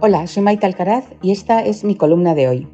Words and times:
Hola, 0.00 0.26
soy 0.28 0.42
Maite 0.44 0.64
Alcaraz 0.64 1.06
y 1.22 1.32
esta 1.32 1.60
es 1.64 1.82
mi 1.82 1.96
columna 1.96 2.34
de 2.34 2.48
hoy. 2.48 2.68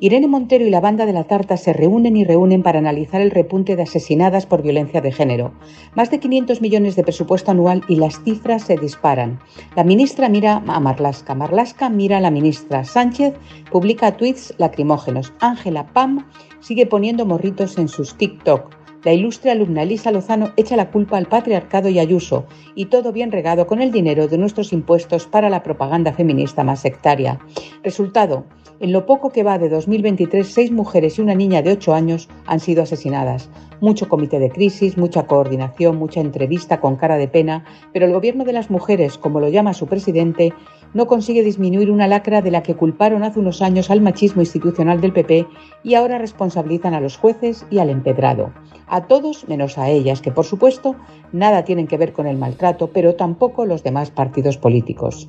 Irene 0.00 0.26
Montero 0.26 0.64
y 0.64 0.70
la 0.70 0.80
banda 0.80 1.04
de 1.04 1.12
la 1.12 1.24
Tarta 1.24 1.56
se 1.58 1.72
reúnen 1.74 2.16
y 2.16 2.24
reúnen 2.24 2.62
para 2.62 2.78
analizar 2.78 3.20
el 3.20 3.30
repunte 3.30 3.76
de 3.76 3.82
asesinadas 3.82 4.46
por 4.46 4.62
violencia 4.62 5.00
de 5.00 5.12
género. 5.12 5.52
Más 5.94 6.10
de 6.10 6.20
500 6.20 6.62
millones 6.62 6.96
de 6.96 7.02
presupuesto 7.02 7.50
anual 7.50 7.82
y 7.86 7.96
las 7.96 8.22
cifras 8.24 8.62
se 8.62 8.76
disparan. 8.76 9.38
La 9.76 9.84
ministra 9.84 10.28
mira 10.28 10.62
a 10.66 10.80
Marlasca, 10.80 11.34
Marlasca 11.34 11.90
mira 11.90 12.16
a 12.16 12.20
la 12.20 12.30
ministra. 12.30 12.84
Sánchez 12.84 13.34
publica 13.70 14.16
tweets 14.16 14.54
lacrimógenos. 14.56 15.34
Ángela 15.40 15.86
Pam 15.92 16.26
sigue 16.60 16.86
poniendo 16.86 17.26
morritos 17.26 17.76
en 17.76 17.88
sus 17.88 18.16
TikTok. 18.16 18.79
La 19.02 19.14
ilustre 19.14 19.50
alumna 19.50 19.82
Elisa 19.82 20.10
Lozano 20.10 20.52
echa 20.58 20.76
la 20.76 20.90
culpa 20.90 21.16
al 21.16 21.24
patriarcado 21.24 21.88
y 21.88 21.98
Ayuso, 21.98 22.44
y 22.74 22.86
todo 22.86 23.12
bien 23.12 23.32
regado 23.32 23.66
con 23.66 23.80
el 23.80 23.92
dinero 23.92 24.28
de 24.28 24.36
nuestros 24.36 24.74
impuestos 24.74 25.26
para 25.26 25.48
la 25.48 25.62
propaganda 25.62 26.12
feminista 26.12 26.64
más 26.64 26.80
sectaria. 26.80 27.38
Resultado, 27.82 28.44
en 28.78 28.92
lo 28.92 29.06
poco 29.06 29.30
que 29.30 29.42
va 29.42 29.58
de 29.58 29.70
2023, 29.70 30.46
seis 30.46 30.70
mujeres 30.70 31.18
y 31.18 31.22
una 31.22 31.34
niña 31.34 31.62
de 31.62 31.72
8 31.72 31.94
años 31.94 32.28
han 32.46 32.60
sido 32.60 32.82
asesinadas. 32.82 33.48
Mucho 33.80 34.06
comité 34.08 34.38
de 34.38 34.50
crisis, 34.50 34.98
mucha 34.98 35.26
coordinación, 35.26 35.96
mucha 35.96 36.20
entrevista 36.20 36.80
con 36.80 36.96
cara 36.96 37.16
de 37.16 37.28
pena, 37.28 37.64
pero 37.94 38.04
el 38.04 38.12
gobierno 38.12 38.44
de 38.44 38.52
las 38.52 38.70
mujeres, 38.70 39.16
como 39.16 39.40
lo 39.40 39.48
llama 39.48 39.72
su 39.72 39.86
presidente, 39.86 40.52
no 40.94 41.06
consigue 41.06 41.42
disminuir 41.42 41.90
una 41.90 42.08
lacra 42.08 42.42
de 42.42 42.50
la 42.50 42.62
que 42.62 42.74
culparon 42.74 43.22
hace 43.22 43.40
unos 43.40 43.62
años 43.62 43.90
al 43.90 44.00
machismo 44.00 44.42
institucional 44.42 45.00
del 45.00 45.12
PP 45.12 45.46
y 45.82 45.94
ahora 45.94 46.18
responsabilizan 46.18 46.94
a 46.94 47.00
los 47.00 47.16
jueces 47.16 47.66
y 47.70 47.78
al 47.78 47.90
empedrado. 47.90 48.52
A 48.86 49.06
todos 49.06 49.48
menos 49.48 49.78
a 49.78 49.88
ellas, 49.88 50.20
que 50.20 50.32
por 50.32 50.44
supuesto 50.44 50.96
nada 51.32 51.64
tienen 51.64 51.86
que 51.86 51.96
ver 51.96 52.12
con 52.12 52.26
el 52.26 52.36
maltrato, 52.36 52.88
pero 52.88 53.14
tampoco 53.14 53.66
los 53.66 53.82
demás 53.82 54.10
partidos 54.10 54.56
políticos. 54.56 55.28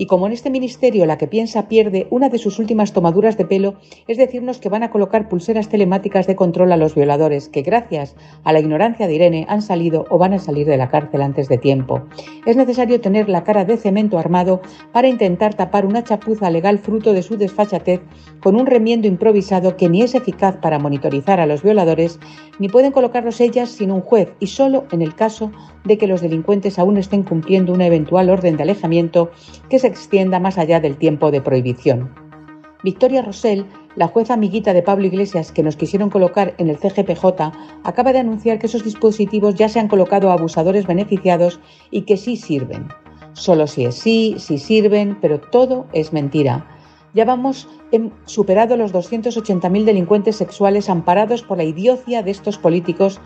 Y 0.00 0.06
como 0.06 0.26
en 0.26 0.32
este 0.32 0.48
ministerio 0.48 1.04
la 1.04 1.18
que 1.18 1.26
piensa 1.26 1.68
pierde 1.68 2.06
una 2.08 2.30
de 2.30 2.38
sus 2.38 2.58
últimas 2.58 2.94
tomaduras 2.94 3.36
de 3.36 3.44
pelo, 3.44 3.74
es 4.08 4.16
decirnos 4.16 4.56
que 4.56 4.70
van 4.70 4.82
a 4.82 4.90
colocar 4.90 5.28
pulseras 5.28 5.68
telemáticas 5.68 6.26
de 6.26 6.36
control 6.36 6.72
a 6.72 6.78
los 6.78 6.94
violadores 6.94 7.50
que 7.50 7.60
gracias 7.60 8.16
a 8.42 8.54
la 8.54 8.60
ignorancia 8.60 9.06
de 9.06 9.14
Irene 9.14 9.44
han 9.50 9.60
salido 9.60 10.06
o 10.08 10.16
van 10.16 10.32
a 10.32 10.38
salir 10.38 10.66
de 10.66 10.78
la 10.78 10.88
cárcel 10.88 11.20
antes 11.20 11.50
de 11.50 11.58
tiempo. 11.58 12.00
Es 12.46 12.56
necesario 12.56 13.02
tener 13.02 13.28
la 13.28 13.44
cara 13.44 13.66
de 13.66 13.76
cemento 13.76 14.18
armado 14.18 14.62
para 14.90 15.06
intentar 15.06 15.52
tapar 15.52 15.84
una 15.84 16.02
chapuza 16.02 16.48
legal 16.48 16.78
fruto 16.78 17.12
de 17.12 17.22
su 17.22 17.36
desfachatez 17.36 18.00
con 18.42 18.56
un 18.56 18.64
remiendo 18.64 19.06
improvisado 19.06 19.76
que 19.76 19.90
ni 19.90 20.00
es 20.00 20.14
eficaz 20.14 20.56
para 20.56 20.78
monitorizar 20.78 21.40
a 21.40 21.46
los 21.46 21.62
violadores, 21.62 22.18
ni 22.58 22.70
pueden 22.70 22.92
colocarlos 22.92 23.38
ellas 23.42 23.68
sin 23.68 23.90
un 23.90 24.00
juez 24.00 24.32
y 24.40 24.46
solo 24.46 24.86
en 24.92 25.02
el 25.02 25.14
caso 25.14 25.52
de 25.84 25.98
que 25.98 26.06
los 26.06 26.22
delincuentes 26.22 26.78
aún 26.78 26.96
estén 26.96 27.22
cumpliendo 27.22 27.74
una 27.74 27.86
eventual 27.86 28.30
orden 28.30 28.56
de 28.56 28.62
alejamiento 28.62 29.30
que 29.68 29.78
se 29.78 29.89
extienda 29.90 30.40
más 30.40 30.56
allá 30.56 30.80
del 30.80 30.96
tiempo 30.96 31.30
de 31.30 31.42
prohibición. 31.42 32.10
Victoria 32.82 33.20
Rosell, 33.20 33.66
la 33.96 34.08
jueza 34.08 34.34
amiguita 34.34 34.72
de 34.72 34.82
Pablo 34.82 35.06
Iglesias 35.06 35.52
que 35.52 35.62
nos 35.62 35.76
quisieron 35.76 36.08
colocar 36.08 36.54
en 36.56 36.70
el 36.70 36.78
CGPJ, 36.78 37.52
acaba 37.84 38.12
de 38.12 38.20
anunciar 38.20 38.58
que 38.58 38.66
esos 38.66 38.84
dispositivos 38.84 39.54
ya 39.54 39.68
se 39.68 39.80
han 39.80 39.88
colocado 39.88 40.30
a 40.30 40.34
abusadores 40.34 40.86
beneficiados 40.86 41.60
y 41.90 42.02
que 42.02 42.16
sí 42.16 42.36
sirven. 42.36 42.88
Solo 43.32 43.66
si 43.66 43.84
es 43.84 43.96
sí, 43.96 44.36
sí 44.38 44.58
sirven, 44.58 45.18
pero 45.20 45.40
todo 45.40 45.86
es 45.92 46.12
mentira. 46.12 46.66
Ya 47.12 47.24
vamos, 47.24 47.68
hemos 47.90 48.12
superado 48.24 48.76
los 48.76 48.94
280.000 48.94 49.84
delincuentes 49.84 50.36
sexuales 50.36 50.88
amparados 50.88 51.42
por 51.42 51.58
la 51.58 51.64
idiocia 51.64 52.22
de 52.22 52.30
estos 52.30 52.56
políticos 52.56 53.20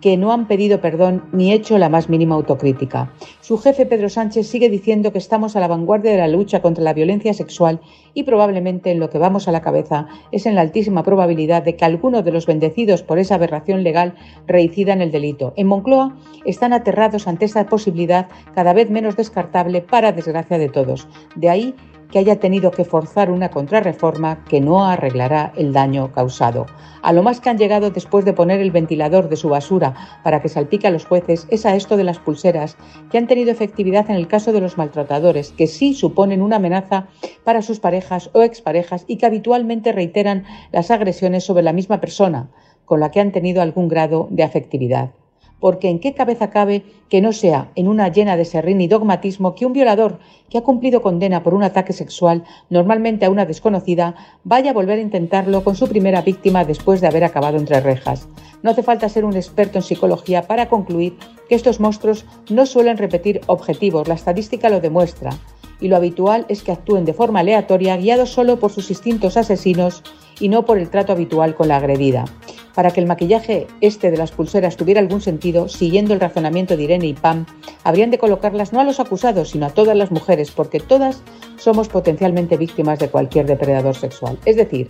que 0.00 0.16
no 0.16 0.32
han 0.32 0.46
pedido 0.46 0.80
perdón 0.80 1.24
ni 1.32 1.52
hecho 1.52 1.78
la 1.78 1.88
más 1.88 2.08
mínima 2.08 2.34
autocrítica. 2.34 3.12
Su 3.48 3.56
jefe 3.56 3.86
Pedro 3.86 4.10
Sánchez 4.10 4.46
sigue 4.46 4.68
diciendo 4.68 5.10
que 5.10 5.16
estamos 5.16 5.56
a 5.56 5.60
la 5.60 5.68
vanguardia 5.68 6.10
de 6.10 6.18
la 6.18 6.28
lucha 6.28 6.60
contra 6.60 6.84
la 6.84 6.92
violencia 6.92 7.32
sexual 7.32 7.80
y 8.12 8.24
probablemente 8.24 8.90
en 8.90 9.00
lo 9.00 9.08
que 9.08 9.16
vamos 9.16 9.48
a 9.48 9.52
la 9.52 9.62
cabeza 9.62 10.06
es 10.32 10.44
en 10.44 10.54
la 10.54 10.60
altísima 10.60 11.02
probabilidad 11.02 11.62
de 11.62 11.74
que 11.74 11.86
alguno 11.86 12.20
de 12.20 12.30
los 12.30 12.44
bendecidos 12.44 13.02
por 13.02 13.18
esa 13.18 13.36
aberración 13.36 13.84
legal 13.84 14.16
reincidan 14.46 15.00
el 15.00 15.10
delito. 15.10 15.54
En 15.56 15.66
Moncloa 15.66 16.14
están 16.44 16.74
aterrados 16.74 17.26
ante 17.26 17.46
esta 17.46 17.64
posibilidad 17.70 18.28
cada 18.54 18.74
vez 18.74 18.90
menos 18.90 19.16
descartable 19.16 19.80
para 19.80 20.12
desgracia 20.12 20.58
de 20.58 20.68
todos. 20.68 21.08
De 21.34 21.48
ahí 21.48 21.74
que 22.10 22.18
haya 22.18 22.40
tenido 22.40 22.70
que 22.70 22.84
forzar 22.84 23.30
una 23.30 23.50
contrarreforma 23.50 24.44
que 24.44 24.60
no 24.60 24.84
arreglará 24.84 25.52
el 25.56 25.72
daño 25.72 26.12
causado. 26.12 26.66
A 27.02 27.12
lo 27.12 27.22
más 27.22 27.40
que 27.40 27.50
han 27.50 27.58
llegado 27.58 27.90
después 27.90 28.24
de 28.24 28.32
poner 28.32 28.60
el 28.60 28.70
ventilador 28.70 29.28
de 29.28 29.36
su 29.36 29.48
basura 29.48 29.94
para 30.24 30.40
que 30.40 30.48
salpique 30.48 30.86
a 30.86 30.90
los 30.90 31.04
jueces 31.04 31.46
es 31.50 31.66
a 31.66 31.76
esto 31.76 31.96
de 31.96 32.04
las 32.04 32.18
pulseras, 32.18 32.76
que 33.10 33.18
han 33.18 33.26
tenido 33.26 33.50
efectividad 33.50 34.10
en 34.10 34.16
el 34.16 34.28
caso 34.28 34.52
de 34.52 34.60
los 34.60 34.78
maltratadores, 34.78 35.52
que 35.52 35.66
sí 35.66 35.94
suponen 35.94 36.42
una 36.42 36.56
amenaza 36.56 37.08
para 37.44 37.62
sus 37.62 37.80
parejas 37.80 38.30
o 38.32 38.42
exparejas 38.42 39.04
y 39.06 39.16
que 39.16 39.26
habitualmente 39.26 39.92
reiteran 39.92 40.44
las 40.72 40.90
agresiones 40.90 41.44
sobre 41.44 41.62
la 41.62 41.72
misma 41.72 42.00
persona, 42.00 42.50
con 42.84 43.00
la 43.00 43.10
que 43.10 43.20
han 43.20 43.32
tenido 43.32 43.62
algún 43.62 43.88
grado 43.88 44.28
de 44.30 44.42
afectividad 44.44 45.10
porque 45.60 45.88
en 45.88 45.98
qué 45.98 46.14
cabeza 46.14 46.50
cabe 46.50 46.84
que 47.08 47.20
no 47.20 47.32
sea 47.32 47.70
en 47.74 47.88
una 47.88 48.08
llena 48.08 48.36
de 48.36 48.44
serrín 48.44 48.80
y 48.80 48.88
dogmatismo 48.88 49.54
que 49.54 49.66
un 49.66 49.72
violador 49.72 50.18
que 50.50 50.58
ha 50.58 50.62
cumplido 50.62 51.02
condena 51.02 51.42
por 51.42 51.54
un 51.54 51.62
ataque 51.62 51.92
sexual, 51.92 52.44
normalmente 52.70 53.26
a 53.26 53.30
una 53.30 53.46
desconocida, 53.46 54.14
vaya 54.44 54.70
a 54.70 54.74
volver 54.74 54.98
a 54.98 55.02
intentarlo 55.02 55.64
con 55.64 55.76
su 55.76 55.88
primera 55.88 56.22
víctima 56.22 56.64
después 56.64 57.00
de 57.00 57.06
haber 57.06 57.24
acabado 57.24 57.58
entre 57.58 57.80
rejas. 57.80 58.28
No 58.62 58.70
hace 58.70 58.82
falta 58.82 59.08
ser 59.08 59.24
un 59.24 59.36
experto 59.36 59.78
en 59.78 59.82
psicología 59.82 60.42
para 60.42 60.68
concluir 60.68 61.16
que 61.48 61.54
estos 61.54 61.80
monstruos 61.80 62.24
no 62.50 62.66
suelen 62.66 62.98
repetir 62.98 63.40
objetivos, 63.46 64.08
la 64.08 64.14
estadística 64.14 64.68
lo 64.68 64.80
demuestra, 64.80 65.30
y 65.80 65.88
lo 65.88 65.96
habitual 65.96 66.46
es 66.48 66.62
que 66.62 66.72
actúen 66.72 67.04
de 67.04 67.14
forma 67.14 67.40
aleatoria, 67.40 67.96
guiados 67.96 68.30
solo 68.30 68.58
por 68.58 68.72
sus 68.72 68.90
instintos 68.90 69.36
asesinos 69.36 70.02
y 70.40 70.48
no 70.48 70.64
por 70.64 70.78
el 70.78 70.90
trato 70.90 71.12
habitual 71.12 71.54
con 71.54 71.68
la 71.68 71.76
agredida. 71.76 72.24
Para 72.74 72.90
que 72.92 73.00
el 73.00 73.06
maquillaje 73.06 73.66
este 73.80 74.10
de 74.10 74.16
las 74.16 74.30
pulseras 74.30 74.76
tuviera 74.76 75.00
algún 75.00 75.20
sentido, 75.20 75.68
siguiendo 75.68 76.14
el 76.14 76.20
razonamiento 76.20 76.76
de 76.76 76.84
Irene 76.84 77.06
y 77.06 77.14
Pam, 77.14 77.46
habrían 77.82 78.10
de 78.10 78.18
colocarlas 78.18 78.72
no 78.72 78.80
a 78.80 78.84
los 78.84 79.00
acusados, 79.00 79.50
sino 79.50 79.66
a 79.66 79.70
todas 79.70 79.96
las 79.96 80.12
mujeres, 80.12 80.50
porque 80.52 80.78
todas 80.78 81.22
somos 81.56 81.88
potencialmente 81.88 82.56
víctimas 82.56 82.98
de 82.98 83.08
cualquier 83.08 83.46
depredador 83.46 83.96
sexual. 83.96 84.38
Es 84.44 84.56
decir, 84.56 84.88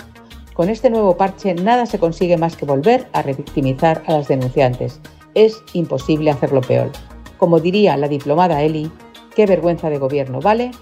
con 0.52 0.68
este 0.68 0.90
nuevo 0.90 1.16
parche 1.16 1.54
nada 1.54 1.86
se 1.86 1.98
consigue 1.98 2.36
más 2.36 2.56
que 2.56 2.66
volver 2.66 3.08
a 3.12 3.22
revictimizar 3.22 4.02
a 4.06 4.12
las 4.12 4.28
denunciantes. 4.28 5.00
Es 5.34 5.56
imposible 5.72 6.30
hacerlo 6.30 6.60
peor. 6.60 6.90
Como 7.38 7.60
diría 7.60 7.96
la 7.96 8.08
diplomada 8.08 8.62
Eli, 8.62 8.90
qué 9.38 9.46
vergüenza 9.46 9.88
de 9.88 9.98
gobierno, 9.98 10.40
¿vale? 10.40 10.72